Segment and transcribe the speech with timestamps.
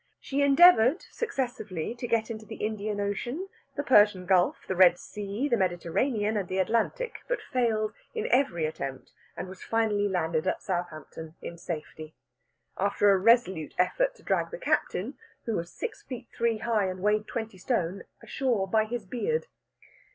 [0.19, 5.47] She endeavoured successively to get into the Indian Ocean, the Persian Gulf, the Red Sea,
[5.47, 10.63] the Mediterranean, and the Atlantic, but failed in every attempt, and was finally landed at
[10.63, 12.15] Southampton in safety,
[12.79, 17.01] after a resolute effort to drag the captain, who was six feet three high and
[17.01, 19.45] weighed twenty stone, ashore by his beard.